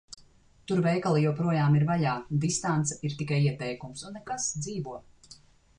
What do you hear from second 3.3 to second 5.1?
ieteikums, un nekas– dzīvo.